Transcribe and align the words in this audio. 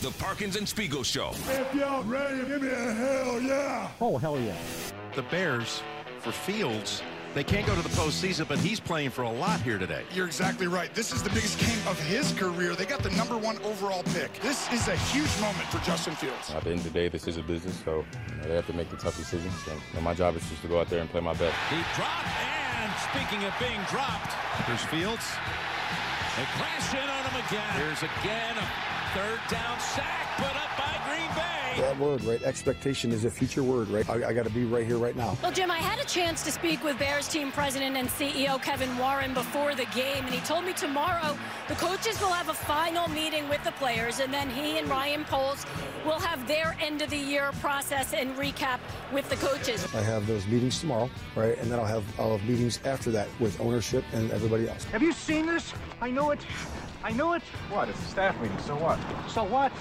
The 0.00 0.12
Parkins 0.12 0.54
and 0.54 0.68
Spiegel 0.68 1.02
Show. 1.02 1.30
If 1.48 1.74
y'all 1.74 2.04
ready, 2.04 2.44
give 2.46 2.62
me 2.62 2.68
a 2.68 2.92
hell 2.92 3.40
yeah. 3.40 3.90
Oh, 4.00 4.16
hell 4.16 4.38
yeah. 4.38 4.54
The 5.16 5.22
Bears, 5.22 5.82
for 6.20 6.30
Fields, 6.30 7.02
they 7.34 7.42
can't 7.42 7.66
go 7.66 7.74
to 7.74 7.82
the 7.82 7.88
postseason, 7.88 8.46
but 8.46 8.60
he's 8.60 8.78
playing 8.78 9.10
for 9.10 9.22
a 9.22 9.30
lot 9.30 9.60
here 9.60 9.76
today. 9.76 10.04
You're 10.14 10.26
exactly 10.26 10.68
right. 10.68 10.94
This 10.94 11.12
is 11.12 11.24
the 11.24 11.30
biggest 11.30 11.58
game 11.58 11.80
of 11.88 12.00
his 12.02 12.32
career. 12.34 12.76
They 12.76 12.84
got 12.84 13.02
the 13.02 13.10
number 13.10 13.36
one 13.36 13.58
overall 13.64 14.04
pick. 14.14 14.32
This 14.40 14.72
is 14.72 14.86
a 14.86 14.94
huge 15.10 15.40
moment 15.40 15.66
for 15.68 15.78
Justin 15.84 16.14
Fields. 16.14 16.48
At 16.50 16.62
the 16.62 16.70
end 16.70 16.78
of 16.78 16.84
the 16.84 16.90
day, 16.90 17.08
this 17.08 17.26
is 17.26 17.36
a 17.36 17.42
business, 17.42 17.76
so 17.84 18.04
you 18.30 18.36
know, 18.36 18.48
they 18.48 18.54
have 18.54 18.68
to 18.68 18.74
make 18.74 18.90
the 18.90 18.98
tough 18.98 19.16
decisions. 19.16 19.52
And 19.68 19.80
you 19.90 19.96
know, 19.96 20.02
my 20.02 20.14
job 20.14 20.36
is 20.36 20.48
just 20.48 20.62
to 20.62 20.68
go 20.68 20.80
out 20.80 20.88
there 20.90 21.00
and 21.00 21.10
play 21.10 21.22
my 21.22 21.34
best. 21.34 21.56
He 21.70 21.82
dropped, 21.96 22.28
and 22.38 22.92
speaking 23.10 23.44
of 23.44 23.52
being 23.58 23.80
dropped, 23.90 24.30
there's 24.68 24.84
Fields. 24.84 25.26
They 26.36 26.44
crash 26.54 26.94
in 26.94 27.02
on 27.02 27.24
him 27.24 27.44
again. 27.48 27.82
Here's 27.82 28.02
again 28.04 28.54
a 28.58 28.97
third 29.18 29.40
down 29.50 29.80
sack, 29.80 30.36
put 30.36 30.54
up 30.54 30.78
by 30.78 30.94
Green 31.08 31.28
Bay. 31.34 31.80
That 31.80 31.98
word, 31.98 32.22
right? 32.22 32.40
Expectation 32.44 33.10
is 33.10 33.24
a 33.24 33.30
future 33.30 33.64
word, 33.64 33.88
right? 33.88 34.08
I, 34.08 34.28
I 34.28 34.32
got 34.32 34.44
to 34.44 34.50
be 34.50 34.64
right 34.64 34.86
here, 34.86 34.96
right 34.96 35.16
now. 35.16 35.36
Well, 35.42 35.50
Jim, 35.50 35.72
I 35.72 35.78
had 35.78 35.98
a 35.98 36.04
chance 36.04 36.44
to 36.44 36.52
speak 36.52 36.84
with 36.84 37.00
Bears 37.00 37.26
team 37.26 37.50
president 37.50 37.96
and 37.96 38.08
CEO 38.08 38.62
Kevin 38.62 38.96
Warren 38.96 39.34
before 39.34 39.74
the 39.74 39.86
game, 39.86 40.24
and 40.24 40.32
he 40.32 40.38
told 40.40 40.64
me 40.64 40.72
tomorrow 40.72 41.36
the 41.66 41.74
coaches 41.74 42.20
will 42.20 42.32
have 42.32 42.48
a 42.48 42.54
final 42.54 43.08
meeting 43.08 43.48
with 43.48 43.62
the 43.64 43.72
players, 43.72 44.20
and 44.20 44.32
then 44.32 44.48
he 44.50 44.78
and 44.78 44.88
Ryan 44.88 45.24
Poles 45.24 45.66
will 46.04 46.20
have 46.20 46.46
their 46.46 46.76
end 46.80 47.02
of 47.02 47.10
the 47.10 47.18
year 47.18 47.50
process 47.60 48.14
and 48.14 48.36
recap 48.36 48.78
with 49.12 49.28
the 49.30 49.36
coaches. 49.36 49.84
I 49.96 50.02
have 50.02 50.28
those 50.28 50.46
meetings 50.46 50.78
tomorrow, 50.78 51.10
right? 51.34 51.58
And 51.58 51.72
then 51.72 51.80
I'll 51.80 51.86
have 51.86 52.04
I'll 52.20 52.38
have 52.38 52.48
meetings 52.48 52.78
after 52.84 53.10
that 53.10 53.26
with 53.40 53.60
ownership 53.60 54.04
and 54.12 54.30
everybody 54.30 54.68
else. 54.68 54.84
Have 54.84 55.02
you 55.02 55.12
seen 55.12 55.46
this? 55.46 55.74
I 56.00 56.12
know 56.12 56.30
it. 56.30 56.38
I 57.04 57.12
knew 57.12 57.34
it. 57.34 57.42
What? 57.70 57.88
It's 57.88 58.00
a 58.00 58.10
staff 58.10 58.40
meeting. 58.40 58.58
So 58.58 58.74
what? 58.74 58.98
So 59.30 59.44
what? 59.44 59.72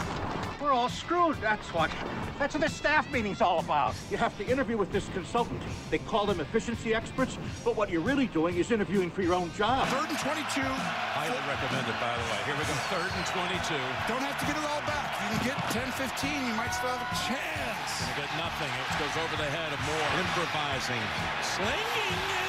We're 0.61 0.71
all 0.71 0.89
screwed. 0.89 1.37
That's 1.41 1.67
what. 1.73 1.89
That's 2.37 2.53
what 2.53 2.61
the 2.61 2.69
staff 2.69 3.11
meeting's 3.11 3.41
all 3.41 3.59
about. 3.59 3.95
You 4.11 4.17
have 4.17 4.37
to 4.37 4.45
interview 4.45 4.77
with 4.77 4.91
this 4.91 5.09
consultant. 5.09 5.61
They 5.89 5.97
call 5.97 6.25
them 6.25 6.39
efficiency 6.39 6.93
experts, 6.93 7.37
but 7.65 7.75
what 7.75 7.89
you're 7.89 8.02
really 8.02 8.27
doing 8.27 8.58
is 8.58 8.69
interviewing 8.69 9.09
for 9.09 9.21
your 9.21 9.33
own 9.33 9.52
job. 9.53 9.87
Third 9.89 10.09
and 10.09 10.19
22. 10.19 10.61
Highly 10.61 11.42
recommended, 11.49 11.97
by 11.97 12.14
the 12.14 12.25
way. 12.30 12.39
Here 12.45 12.58
we 12.58 12.65
go. 12.65 12.73
Third 12.93 13.09
and 13.09 13.25
22. 13.25 13.73
Don't 14.05 14.21
have 14.21 14.37
to 14.37 14.45
get 14.45 14.58
it 14.58 14.65
all 14.69 14.81
back. 14.86 15.17
You 15.17 15.37
can 15.37 15.42
get 15.45 15.58
10, 15.73 15.89
15. 15.93 16.30
You 16.30 16.53
might 16.53 16.73
still 16.73 16.93
have 16.93 17.02
a 17.02 17.17
chance. 17.25 17.89
Gonna 18.02 18.21
get 18.21 18.31
nothing. 18.37 18.69
It 18.69 18.97
goes 19.02 19.17
over 19.17 19.36
the 19.42 19.49
head 19.49 19.73
of 19.73 19.81
Moore. 19.89 20.09
Improvising. 20.21 21.02
Slinging, 21.42 22.17
and 22.30 22.42
it's 22.42 22.46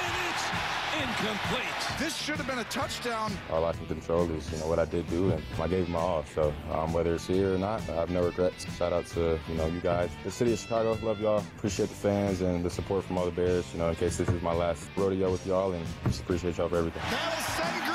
incomplete. 1.00 1.98
This 1.98 2.16
should 2.16 2.36
have 2.36 2.47
been 2.47 2.59
a 2.59 2.64
touchdown. 2.64 3.32
All 3.50 3.64
I 3.64 3.72
can 3.72 3.86
control 3.86 4.31
is, 4.31 4.50
you 4.53 4.59
know, 4.59 4.66
what 4.66 4.78
I 4.78 4.84
did 4.84 5.09
do, 5.09 5.31
and 5.31 5.42
I 5.60 5.69
gave 5.69 5.88
my 5.88 5.98
all. 5.98 6.25
So 6.34 6.53
um, 6.72 6.92
whether 6.92 7.14
it's 7.14 7.26
here 7.26 7.54
or 7.54 7.59
not, 7.59 7.81
I 7.88 7.94
have 7.94 8.10
no 8.10 8.25
regrets. 8.25 8.66
Shout 8.76 8.92
out 8.92 9.06
to, 9.08 9.38
you 9.48 9.54
know, 9.54 9.66
you 9.66 9.81
guys. 9.81 10.10
The 10.25 10.31
city 10.31 10.53
of 10.53 10.58
Chicago, 10.58 10.98
love 11.03 11.20
y'all. 11.20 11.42
Appreciate 11.56 11.88
the 11.88 11.94
fans 11.94 12.41
and 12.41 12.64
the 12.64 12.70
support 12.70 13.04
from 13.04 13.19
all 13.19 13.25
the 13.25 13.31
Bears, 13.31 13.66
you 13.72 13.78
know, 13.78 13.88
in 13.88 13.97
case 13.97 14.16
this 14.16 14.28
is 14.28 14.42
my 14.42 14.53
last 14.54 14.88
rodeo 14.97 15.31
with 15.31 15.47
y'all, 15.47 15.72
and 15.72 15.84
just 16.04 16.22
appreciate 16.22 16.58
y'all 16.58 16.69
for 16.69 16.78
everything. 16.78 17.88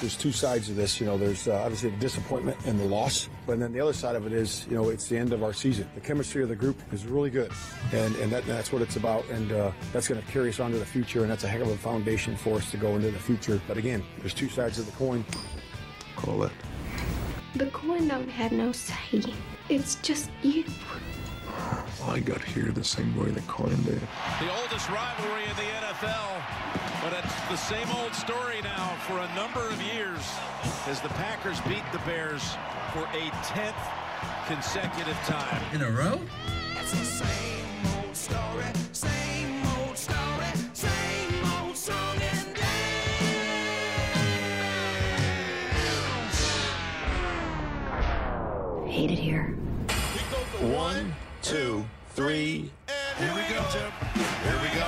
There's 0.00 0.16
two 0.16 0.32
sides 0.32 0.70
of 0.70 0.76
this. 0.76 0.98
You 0.98 1.06
know, 1.06 1.18
there's 1.18 1.46
uh, 1.46 1.60
obviously 1.62 1.90
the 1.90 1.98
disappointment 1.98 2.56
and 2.64 2.80
the 2.80 2.84
loss, 2.84 3.28
but 3.46 3.58
then 3.58 3.70
the 3.70 3.80
other 3.80 3.92
side 3.92 4.16
of 4.16 4.26
it 4.26 4.32
is, 4.32 4.66
you 4.66 4.74
know, 4.74 4.88
it's 4.88 5.08
the 5.08 5.18
end 5.18 5.34
of 5.34 5.42
our 5.42 5.52
season. 5.52 5.86
The 5.94 6.00
chemistry 6.00 6.42
of 6.42 6.48
the 6.48 6.56
group 6.56 6.80
is 6.90 7.04
really 7.04 7.28
good, 7.28 7.52
and 7.92 8.16
and 8.16 8.32
that, 8.32 8.46
that's 8.46 8.72
what 8.72 8.80
it's 8.80 8.96
about, 8.96 9.28
and 9.28 9.52
uh, 9.52 9.72
that's 9.92 10.08
going 10.08 10.20
to 10.20 10.26
carry 10.28 10.48
us 10.48 10.58
on 10.58 10.70
to 10.70 10.78
the 10.78 10.86
future, 10.86 11.20
and 11.20 11.30
that's 11.30 11.44
a 11.44 11.48
heck 11.48 11.60
of 11.60 11.68
a 11.68 11.76
foundation 11.76 12.34
for 12.34 12.56
us 12.56 12.70
to 12.70 12.78
go 12.78 12.96
into 12.96 13.10
the 13.10 13.18
future. 13.18 13.60
But 13.68 13.76
again, 13.76 14.02
there's 14.20 14.32
two 14.32 14.48
sides 14.48 14.78
of 14.78 14.86
the 14.86 14.92
coin. 14.92 15.22
Call 16.16 16.44
it. 16.44 16.52
The 17.56 17.66
coin 17.66 18.08
don't 18.08 18.30
have 18.30 18.52
no 18.52 18.72
say. 18.72 19.22
It's 19.68 19.96
just 19.96 20.30
you. 20.42 20.64
Well, 22.10 22.18
I 22.18 22.22
got 22.22 22.42
here 22.42 22.72
the 22.72 22.82
same 22.82 23.16
way 23.16 23.30
the 23.30 23.40
coin 23.42 23.76
did. 23.84 24.00
The 24.40 24.52
oldest 24.60 24.88
rivalry 24.90 25.44
in 25.44 25.54
the 25.54 25.62
NFL, 25.62 26.42
but 27.04 27.12
it's 27.12 27.40
the 27.48 27.56
same 27.56 27.88
old 28.02 28.12
story 28.14 28.60
now 28.62 28.96
for 29.06 29.16
a 29.18 29.32
number 29.36 29.64
of 29.64 29.80
years 29.80 30.18
as 30.88 31.00
the 31.00 31.08
Packers 31.10 31.60
beat 31.68 31.84
the 31.92 32.00
Bears 32.00 32.42
for 32.92 33.04
a 33.14 33.30
10th 33.46 33.76
consecutive 34.48 35.16
time. 35.18 35.62
In 35.72 35.82
a 35.82 35.90
row? 35.92 36.20
It's 36.80 36.90
the 36.90 37.04
same 37.04 37.86
old 38.02 38.16
story, 38.16 38.64
same 38.90 39.64
old 39.78 39.96
story, 39.96 40.50
same 40.72 41.44
old 41.62 41.76
song 41.76 42.16
and 42.20 42.58
Hate 48.90 49.12
it 49.12 49.18
here. 49.20 49.56
One, 50.58 51.14
two, 51.42 51.84
three. 52.20 52.70
And 52.88 53.24
here 53.24 53.34
we 53.34 53.40
go, 53.48 53.64
Jim. 53.72 53.90
Here 54.44 54.60
we 54.60 54.68
go. 54.78 54.86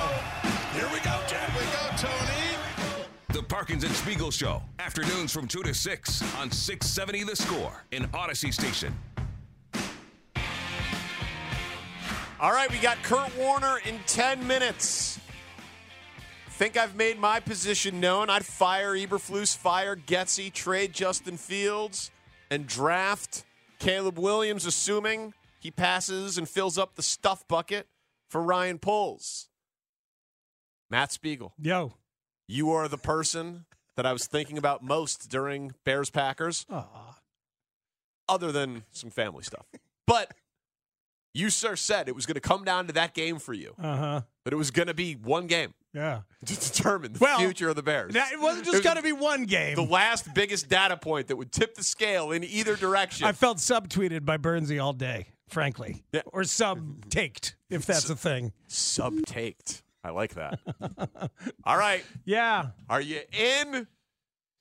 Here 0.73 0.87
we 0.93 0.99
go, 0.99 1.19
Jim. 1.27 1.39
Here 1.49 1.61
we 1.61 1.71
go, 1.71 1.97
Tony. 1.97 3.03
The 3.29 3.41
Parkins 3.41 3.83
and 3.83 3.91
Spiegel 3.95 4.29
Show. 4.29 4.61
Afternoons 4.77 5.33
from 5.33 5.47
2 5.47 5.63
to 5.63 5.73
6 5.73 6.21
on 6.37 6.51
670 6.51 7.23
The 7.23 7.35
Score 7.35 7.83
in 7.91 8.03
Audacy 8.09 8.53
Station. 8.53 8.93
All 12.39 12.51
right, 12.51 12.69
we 12.69 12.77
got 12.77 13.01
Kurt 13.01 13.35
Warner 13.35 13.79
in 13.83 13.97
10 14.05 14.45
minutes. 14.45 15.19
Think 16.49 16.77
I've 16.77 16.95
made 16.95 17.19
my 17.19 17.39
position 17.39 17.99
known. 17.99 18.29
I'd 18.29 18.45
fire 18.45 18.93
Eberflus, 18.93 19.57
fire 19.57 19.95
Getsy, 19.95 20.53
trade 20.53 20.93
Justin 20.93 21.37
Fields, 21.37 22.11
and 22.51 22.67
draft 22.67 23.43
Caleb 23.79 24.19
Williams, 24.19 24.67
assuming 24.67 25.33
he 25.63 25.71
passes 25.71 26.37
and 26.37 26.47
fills 26.47 26.77
up 26.77 26.95
the 26.95 27.01
stuff 27.01 27.47
bucket 27.47 27.87
for 28.29 28.41
Ryan 28.43 28.77
Poles. 28.77 29.47
Matt 30.89 31.11
Spiegel. 31.11 31.53
Yo. 31.59 31.93
You 32.47 32.71
are 32.71 32.87
the 32.87 32.97
person 32.97 33.65
that 33.95 34.05
I 34.05 34.11
was 34.13 34.27
thinking 34.27 34.57
about 34.57 34.83
most 34.83 35.29
during 35.29 35.71
Bears 35.85 36.09
Packers, 36.09 36.65
other 38.27 38.51
than 38.51 38.83
some 38.91 39.09
family 39.09 39.43
stuff. 39.43 39.65
But 40.05 40.33
you, 41.33 41.49
sir, 41.49 41.75
said 41.75 42.07
it 42.09 42.15
was 42.15 42.25
going 42.25 42.35
to 42.35 42.41
come 42.41 42.63
down 42.63 42.87
to 42.87 42.93
that 42.93 43.13
game 43.13 43.39
for 43.39 43.53
you. 43.53 43.73
Uh 43.81 43.95
huh. 43.97 44.21
That 44.43 44.53
it 44.53 44.57
was 44.57 44.71
going 44.71 44.87
to 44.87 44.93
be 44.93 45.13
one 45.13 45.47
game 45.47 45.73
Yeah. 45.93 46.21
to 46.45 46.59
determine 46.59 47.13
the 47.13 47.19
Well, 47.19 47.39
future 47.39 47.69
of 47.69 47.75
the 47.75 47.83
Bears. 47.83 48.13
That- 48.13 48.33
it 48.33 48.39
wasn't 48.41 48.65
just 48.65 48.75
was 48.77 48.83
going 48.83 48.97
to 48.97 49.01
be 49.03 49.13
one 49.13 49.45
game. 49.45 49.75
the 49.75 49.81
last 49.83 50.33
biggest 50.33 50.67
data 50.67 50.97
point 50.97 51.27
that 51.29 51.37
would 51.37 51.51
tip 51.51 51.75
the 51.75 51.83
scale 51.83 52.31
in 52.31 52.43
either 52.43 52.75
direction. 52.75 53.25
I 53.25 53.31
felt 53.31 53.57
subtweeted 53.59 54.25
by 54.25 54.37
Bernsey 54.37 54.83
all 54.83 54.93
day, 54.93 55.27
frankly. 55.53 56.03
Or 56.25 56.43
sub-taked, 56.43 57.55
if 57.69 57.85
that's 57.85 58.09
a 58.09 58.15
thing. 58.15 58.51
Subtaked. 58.67 59.83
I 60.03 60.09
like 60.09 60.33
that. 60.33 60.59
All 61.63 61.77
right. 61.77 62.03
Yeah. 62.25 62.67
Are 62.89 62.99
you 62.99 63.21
in 63.31 63.87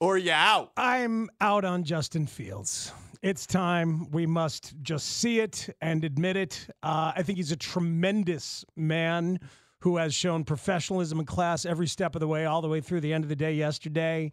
or 0.01 0.17
you 0.17 0.31
out? 0.31 0.71
I'm 0.77 1.31
out 1.41 1.65
on 1.65 1.83
Justin 1.83 2.27
Fields. 2.27 2.93
It's 3.23 3.47
time. 3.47 4.11
We 4.11 4.27
must 4.27 4.75
just 4.83 5.19
see 5.19 5.41
it 5.41 5.75
and 5.81 6.05
admit 6.05 6.37
it. 6.37 6.67
Uh, 6.83 7.13
I 7.17 7.23
think 7.23 7.39
he's 7.39 7.53
a 7.53 7.57
tremendous 7.57 8.65
man 8.77 9.41
who 9.81 9.97
has 9.97 10.15
shown 10.15 10.45
professionalism 10.45 11.19
and 11.19 11.27
class 11.27 11.65
every 11.67 11.89
step 11.89 12.15
of 12.15 12.21
the 12.21 12.29
way, 12.29 12.45
all 12.45 12.63
the 12.63 12.69
way 12.69 12.81
through 12.81 13.01
the 13.01 13.13
end 13.13 13.25
of 13.25 13.29
the 13.29 13.37
day 13.37 13.55
yesterday. 13.55 14.31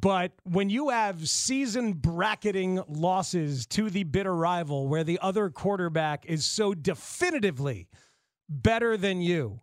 But 0.00 0.32
when 0.44 0.70
you 0.70 0.88
have 0.88 1.28
season 1.28 1.92
bracketing 1.92 2.82
losses 2.88 3.66
to 3.66 3.90
the 3.90 4.04
bitter 4.04 4.34
rival, 4.34 4.88
where 4.88 5.04
the 5.04 5.18
other 5.20 5.50
quarterback 5.50 6.24
is 6.24 6.46
so 6.46 6.72
definitively 6.72 7.88
better 8.48 8.96
than 8.96 9.20
you 9.20 9.60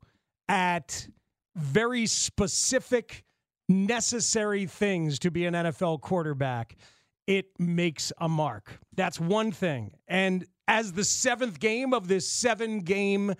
at 0.47 1.07
very 1.55 2.05
specific, 2.05 3.23
necessary 3.67 4.67
things 4.67 5.17
to 5.19 5.31
be 5.31 5.47
an 5.47 5.55
NFL 5.55 6.01
quarterback, 6.01 6.75
it 7.25 7.47
makes 7.57 8.13
a 8.19 8.29
mark. 8.29 8.79
That's 8.95 9.19
one 9.19 9.51
thing. 9.51 9.93
And 10.07 10.45
as 10.67 10.93
the 10.93 11.05
seventh 11.05 11.59
game 11.59 11.91
of 11.91 12.07
this 12.07 12.29
seven 12.29 12.81
game 12.81 13.33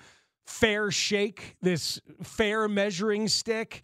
fair 0.48 0.90
shake, 0.90 1.56
this 1.62 2.02
fair 2.24 2.68
measuring 2.68 3.28
stick, 3.28 3.84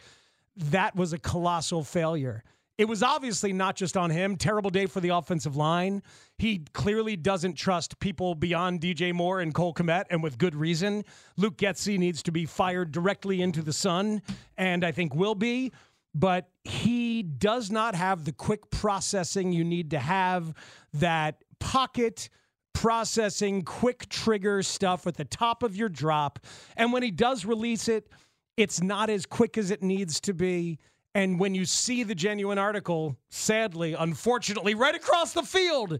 that 0.56 0.96
was 0.96 1.13
a 1.13 1.19
colossal 1.19 1.84
failure. 1.84 2.44
It 2.77 2.89
was 2.89 3.01
obviously 3.01 3.54
not 3.54 3.77
just 3.77 3.95
on 3.95 4.10
him. 4.10 4.36
Terrible 4.36 4.69
day 4.69 4.86
for 4.86 5.00
the 5.00 5.10
offensive 5.10 5.56
line. 5.56 6.04
He 6.38 6.66
clearly 6.74 7.16
doesn't 7.16 7.54
trust 7.54 8.00
people 8.00 8.36
beyond 8.36 8.81
DJ 8.81 9.13
Moore 9.13 9.39
and 9.39 9.54
Cole 9.54 9.74
Kmet, 9.74 10.06
and 10.10 10.22
with 10.22 10.38
good 10.38 10.56
reason. 10.56 11.06
Luke 11.38 11.57
Getsy 11.57 11.98
needs 11.98 12.22
to 12.24 12.31
be 12.33 12.45
fired 12.45 12.92
directly 12.92 13.42
into 13.42 13.62
the 13.62 13.72
sun, 13.72 14.22
and 14.57 14.83
I 14.83 14.92
think 14.92 15.16
will 15.16 15.36
be. 15.36 15.72
But 16.13 16.50
he 16.63 17.24
does 17.24 17.72
not 17.72 17.95
have 17.95 18.25
the 18.25 18.33
quick 18.33 18.69
processing 18.69 19.54
you 19.54 19.63
need 19.63 19.92
to 19.92 20.00
have, 20.00 20.54
that 20.94 21.44
pocket 21.60 22.30
processing, 22.74 23.63
quick 23.63 24.10
trigger 24.10 24.62
stuff 24.62 25.07
at 25.07 25.16
the 25.16 25.25
top 25.25 25.63
of 25.63 25.75
your 25.75 25.89
drop. 25.89 26.39
And 26.75 26.92
when 26.92 27.04
he 27.04 27.12
does 27.12 27.45
release 27.45 27.88
it, 27.88 28.10
it's 28.57 28.81
not 28.81 29.10
as 29.10 29.25
quick 29.25 29.57
as 29.57 29.72
it 29.72 29.81
needs 29.81 30.19
to 30.22 30.33
be. 30.33 30.80
And 31.16 31.40
when 31.40 31.56
you 31.56 31.64
see 31.64 32.04
the 32.04 32.14
genuine 32.14 32.58
article, 32.58 33.16
sadly, 33.30 33.94
unfortunately, 33.94 34.76
right 34.76 34.94
across 34.94 35.32
the 35.32 35.44
field 35.44 36.00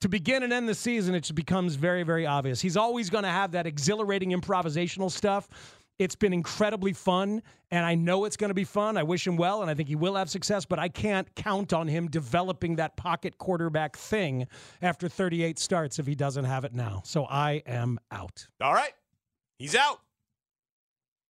to 0.00 0.08
begin 0.08 0.42
and 0.42 0.52
end 0.52 0.68
the 0.68 0.74
season, 0.74 1.14
it 1.14 1.32
becomes 1.34 1.76
very, 1.76 2.02
very 2.02 2.26
obvious. 2.26 2.60
He's 2.60 2.76
always 2.76 3.08
going 3.08 3.22
to 3.22 3.30
have 3.30 3.52
that 3.52 3.64
exhilarating 3.66 4.32
improvisational 4.32 5.08
stuff. 5.10 5.48
It's 6.00 6.16
been 6.16 6.32
incredibly 6.32 6.92
fun, 6.92 7.42
and 7.70 7.86
I 7.86 7.94
know 7.94 8.24
it's 8.24 8.36
going 8.36 8.50
to 8.50 8.54
be 8.54 8.64
fun. 8.64 8.98
I 8.98 9.04
wish 9.04 9.24
him 9.24 9.36
well, 9.36 9.62
and 9.62 9.70
I 9.70 9.74
think 9.74 9.88
he 9.88 9.94
will 9.94 10.16
have 10.16 10.28
success, 10.28 10.66
but 10.66 10.80
I 10.80 10.88
can't 10.88 11.32
count 11.36 11.72
on 11.72 11.86
him 11.86 12.08
developing 12.08 12.76
that 12.76 12.96
pocket 12.96 13.38
quarterback 13.38 13.96
thing 13.96 14.46
after 14.82 15.08
38 15.08 15.58
starts 15.60 15.98
if 16.00 16.06
he 16.06 16.16
doesn't 16.16 16.44
have 16.44 16.64
it 16.64 16.74
now. 16.74 17.02
So 17.04 17.24
I 17.24 17.62
am 17.66 17.98
out. 18.10 18.46
All 18.60 18.74
right. 18.74 18.92
He's 19.58 19.76
out. 19.76 20.00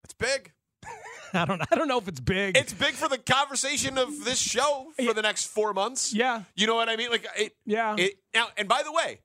That's 0.03 0.15
big. 0.15 0.51
I 1.33 1.45
don't 1.45 1.61
I 1.71 1.75
don't 1.75 1.87
know 1.87 1.97
if 1.97 2.07
it's 2.07 2.19
big. 2.19 2.57
It's 2.57 2.73
big 2.73 2.93
for 2.93 3.07
the 3.09 3.17
conversation 3.17 3.97
of 3.97 4.23
this 4.25 4.39
show 4.39 4.87
for 5.03 5.13
the 5.13 5.21
next 5.21 5.45
four 5.47 5.73
months. 5.73 6.13
Yeah. 6.13 6.43
You 6.55 6.67
know 6.67 6.75
what 6.75 6.89
I 6.89 6.95
mean? 6.95 7.09
Like 7.09 7.25
it 7.37 7.55
Yeah. 7.65 7.95
it 7.97 8.13
now 8.33 8.47
and 8.57 8.67
by 8.67 8.83
the 8.83 8.91
way, 8.91 9.19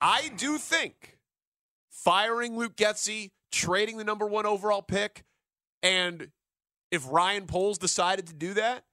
I 0.00 0.30
do 0.36 0.58
think 0.58 1.18
firing 1.90 2.56
Luke 2.56 2.76
Getsy, 2.76 3.30
trading 3.50 3.96
the 3.98 4.04
number 4.04 4.26
one 4.26 4.46
overall 4.46 4.82
pick, 4.82 5.24
and 5.82 6.30
if 6.90 7.06
Ryan 7.10 7.46
Poles 7.46 7.78
decided 7.78 8.26
to 8.28 8.34
do 8.34 8.54
that 8.54 8.84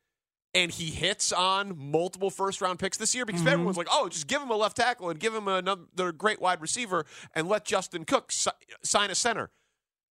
and 0.53 0.71
he 0.71 0.85
hits 0.89 1.31
on 1.31 1.77
multiple 1.91 2.29
first 2.29 2.61
round 2.61 2.79
picks 2.79 2.97
this 2.97 3.13
year 3.13 3.25
because 3.25 3.41
Mm-hmm. 3.41 3.49
everyone's 3.49 3.77
like, 3.77 3.87
oh, 3.91 4.09
just 4.09 4.27
give 4.27 4.41
him 4.41 4.49
a 4.49 4.55
left 4.55 4.77
tackle 4.77 5.09
and 5.09 5.19
give 5.19 5.33
him 5.35 5.47
another 5.47 6.11
great 6.11 6.41
wide 6.41 6.61
receiver 6.61 7.05
and 7.33 7.47
let 7.47 7.65
Justin 7.65 8.03
Cook 8.05 8.31
si- 8.31 8.49
sign 8.83 9.09
a 9.11 9.15
center. 9.15 9.51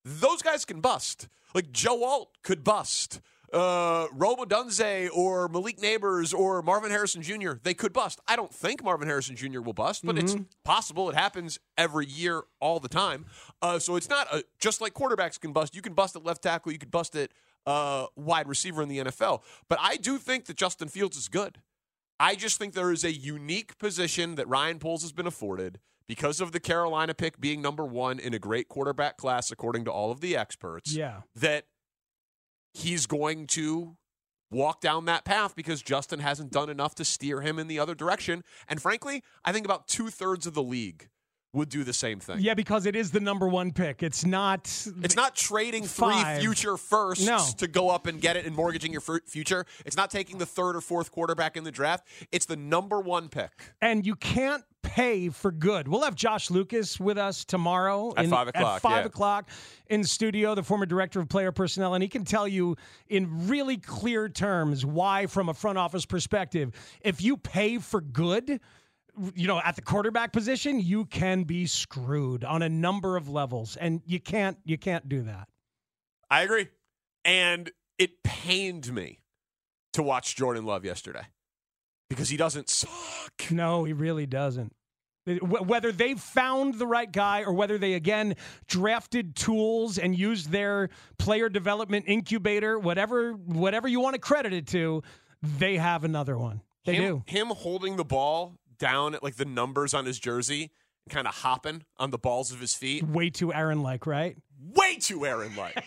Those 0.05 0.43
guys 0.43 0.65
can 0.65 0.81
bust. 0.81 1.29
Like 1.55 1.73
Joe 1.73 2.05
Alt 2.05 2.31
could 2.43 2.65
bust. 2.65 3.21
Uh, 3.53 4.09
Rome 4.13 4.39
Odunze 4.39 5.09
or 5.15 5.49
Malik 5.49 5.79
Nabers 5.79 6.35
or 6.35 6.61
Marvin 6.61 6.91
Harrison 6.91 7.23
Jr. 7.23 7.53
They 7.63 7.73
could 7.73 7.93
bust. 7.93 8.19
I 8.27 8.35
don't 8.35 8.53
think 8.53 8.83
Marvin 8.83 9.07
Harrison 9.07 9.37
Jr. 9.37 9.61
will 9.61 9.73
bust, 9.73 10.05
but 10.05 10.19
it's 10.19 10.35
possible. 10.65 11.09
It 11.09 11.15
happens 11.15 11.61
every 11.79 12.07
year, 12.07 12.43
all 12.59 12.81
the 12.81 12.89
time. 12.89 13.27
Uh, 13.63 13.79
so 13.79 13.95
it's 13.95 14.09
not 14.09 14.27
a, 14.35 14.43
just 14.59 14.81
like 14.81 14.93
quarterbacks 14.93 15.41
can 15.41 15.53
bust. 15.53 15.77
You 15.77 15.83
can 15.83 15.93
bust 15.93 16.17
at 16.17 16.25
left 16.25 16.43
tackle. 16.43 16.73
You 16.73 16.79
could 16.79 16.91
bust 16.91 17.15
at 17.15 17.31
uh, 17.65 18.07
wide 18.17 18.49
receiver 18.49 18.83
in 18.83 18.89
the 18.89 18.99
NFL. 18.99 19.43
But 19.69 19.79
I 19.81 19.97
do 19.97 20.19
think 20.19 20.47
that 20.47 20.57
Justin 20.57 20.89
Fields 20.89 21.17
is 21.17 21.29
good. 21.29 21.59
I 22.19 22.35
just 22.35 22.59
think 22.59 22.75
there 22.75 22.91
is 22.91 23.05
a 23.05 23.13
unique 23.13 23.79
position 23.79 24.35
that 24.35 24.49
Ryan 24.49 24.81
Poles 24.81 25.03
has 25.03 25.13
been 25.13 25.29
afforded 25.29 25.79
because 26.09 26.41
of 26.41 26.53
the 26.53 26.61
Carolina 26.61 27.15
pick 27.15 27.41
being 27.41 27.63
number 27.63 27.85
one 27.85 28.19
in 28.19 28.35
a 28.35 28.39
great 28.39 28.69
quarterback 28.69 29.17
class, 29.17 29.51
according 29.51 29.85
to 29.87 29.91
all 29.91 30.11
of 30.11 30.21
the 30.21 30.37
experts. 30.37 30.95
Yeah. 30.95 31.23
That 31.35 31.65
he's 32.73 33.07
going 33.07 33.47
to 33.49 33.97
walk 34.51 34.81
down 34.81 35.05
that 35.07 35.25
path 35.25 35.57
because 35.57 35.83
Justin 35.83 36.21
hasn't 36.21 36.53
done 36.53 36.71
enough 36.71 36.95
to 36.97 37.05
steer 37.05 37.41
him 37.41 37.59
in 37.59 37.67
the 37.67 37.79
other 37.79 37.95
direction. 37.95 38.45
And 38.69 38.81
frankly, 38.81 39.23
I 39.45 39.53
think 39.53 39.65
about 39.65 39.89
two 39.89 40.11
thirds 40.11 40.47
of 40.47 40.55
the 40.55 40.63
league 40.63 41.09
would 41.55 41.69
do 41.69 41.85
the 41.85 41.93
same 41.93 42.21
thing. 42.21 42.39
Yeah, 42.41 42.55
because 42.55 42.87
it 42.87 42.97
is 42.97 43.11
the 43.11 43.21
number 43.21 43.49
one 43.49 43.73
pick. 43.73 44.03
It's 44.03 44.25
not. 44.25 44.67
It's 45.03 45.17
not 45.17 45.35
trading 45.37 45.85
three 45.85 46.13
Five. 46.13 46.41
future 46.41 46.77
firsts 46.77 47.25
No. 47.27 47.45
to 47.59 47.67
go 47.69 47.91
up 47.91 48.07
and 48.07 48.21
get 48.21 48.37
it 48.37 48.45
and 48.47 48.55
mortgaging 48.55 48.93
your 48.93 49.01
fu- 49.01 49.21
future. 49.27 49.65
It's 49.87 49.97
not 49.97 50.11
taking 50.11 50.39
the 50.39 50.47
third 50.47 50.77
or 50.77 50.81
fourth 50.81 51.11
quarterback 51.13 51.57
in 51.57 51.65
the 51.65 51.71
draft. 51.73 52.07
It's 52.33 52.47
the 52.47 52.57
number 52.57 53.01
one 53.01 53.29
pick. 53.29 53.51
and 53.81 54.05
you 54.07 54.15
can't 54.17 54.65
pay 54.83 55.29
for 55.31 55.51
good. 55.51 55.89
We'll 55.89 56.03
have 56.03 56.15
Josh 56.15 56.51
Lucas 56.51 57.01
with 57.01 57.17
us 57.17 57.45
tomorrow 57.45 58.13
At 58.17 58.25
in- 58.27 58.31
five 58.31 58.49
o'clock, 58.49 58.77
At 58.77 58.83
five 58.83 59.03
yeah. 59.03 59.07
o'clock 59.07 59.49
in 59.89 60.05
studio, 60.05 60.55
the 60.55 60.63
former 60.63 60.85
director 60.87 61.21
of 61.21 61.29
player 61.29 61.53
personnel, 61.53 61.95
and 61.95 62.03
he 62.03 62.09
can 62.09 62.25
tell 62.25 62.47
you 62.47 62.77
in 63.09 63.49
really 63.49 63.77
clear 63.79 64.29
terms 64.29 64.85
why, 64.85 65.27
from 65.27 65.49
a 65.49 65.55
front 65.55 65.79
office 65.79 66.05
perspective, 66.05 66.73
if 67.01 67.23
you 67.23 67.37
pay 67.37 67.79
for 67.79 68.01
good. 68.01 68.61
You 69.35 69.47
know, 69.47 69.61
at 69.65 69.77
the 69.77 69.83
quarterback 69.83 70.33
position, 70.33 70.81
you 70.81 71.05
can 71.05 71.45
be 71.45 71.67
screwed 71.67 72.45
on 72.45 72.63
a 72.63 72.69
number 72.69 73.17
of 73.17 73.29
levels, 73.29 73.77
and 73.77 74.03
you 74.07 74.21
can't 74.21 74.59
you 74.65 74.77
can't 74.79 75.09
do 75.09 75.23
that. 75.23 75.49
I 76.31 76.43
agree. 76.43 76.69
And 77.25 77.71
it 77.99 78.23
pained 78.23 78.93
me 78.93 79.21
to 79.93 80.03
watch 80.03 80.37
Jordan 80.37 80.65
Love 80.65 80.85
yesterday 80.85 81.27
because 82.11 82.29
he 82.29 82.37
doesn't 82.37 82.69
suck. 82.69 83.51
No, 83.51 83.85
he 83.85 83.93
really 83.93 84.27
doesn't. 84.27 84.75
Whether 85.27 85.91
they 85.91 86.15
found 86.15 86.75
the 86.75 86.87
right 86.87 87.11
guy 87.11 87.45
or 87.45 87.55
whether 87.55 87.79
they 87.79 87.95
again 87.95 88.35
drafted 88.67 89.35
tools 89.35 89.97
and 89.97 90.15
used 90.19 90.51
their 90.51 90.91
player 91.19 91.49
development 91.49 92.05
incubator, 92.09 92.79
whatever 92.79 93.33
whatever 93.33 93.89
you 93.89 94.01
want 94.01 94.15
to 94.15 94.21
credit 94.21 94.53
it 94.53 94.67
to, 94.69 95.03
they 95.43 95.79
have 95.79 96.05
another 96.05 96.37
one. 96.37 96.61
They 96.85 96.97
him, 96.97 97.03
do. 97.03 97.23
Him 97.27 97.47
holding 97.49 97.97
the 97.97 98.05
ball 98.05 98.59
down 98.79 99.15
at 99.15 99.23
like 99.23 99.37
the 99.37 99.45
numbers 99.45 99.95
on 99.95 100.05
his 100.07 100.19
jersey 100.19 100.71
and 101.07 101.15
kind 101.15 101.27
of 101.29 101.35
hopping 101.35 101.85
on 101.99 102.11
the 102.11 102.19
balls 102.19 102.53
of 102.53 102.61
his 102.61 102.75
feet. 102.75 103.05
Way 103.07 103.31
too 103.31 103.53
Aaron 103.53 103.83
like, 103.83 104.07
right? 104.07 104.37
Way 104.75 104.97
too 104.97 105.25
Aaron 105.27 105.55
like. 105.57 105.83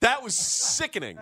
that 0.00 0.22
was 0.22 0.34
sickening. 0.34 1.18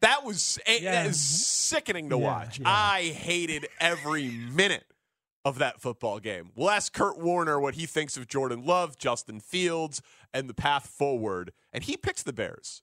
That 0.00 0.24
was 0.24 0.58
eh, 0.66 0.80
that 0.82 1.06
is 1.06 1.20
sickening 1.20 2.10
to 2.10 2.16
Yeah, 2.18 2.22
watch. 2.24 2.58
yeah. 2.58 2.68
I 2.68 3.02
hated 3.14 3.68
every 3.80 4.28
minute 4.30 4.84
of 5.44 5.58
that 5.58 5.80
football 5.80 6.18
game. 6.18 6.50
We'll 6.56 6.70
ask 6.70 6.92
Kurt 6.92 7.18
Warner 7.18 7.58
what 7.60 7.74
he 7.74 7.86
thinks 7.86 8.16
of 8.16 8.26
Jordan 8.28 8.64
Love, 8.64 8.98
Justin 8.98 9.40
Fields, 9.40 10.02
and 10.34 10.48
the 10.48 10.54
path 10.54 10.86
forward. 10.86 11.52
And 11.72 11.84
he 11.84 11.96
picks 11.96 12.22
the 12.22 12.32
Bears 12.32 12.82